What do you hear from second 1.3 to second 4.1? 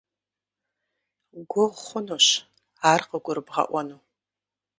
Гугъу хъунущ ар къыгурыбгъэӏуэну.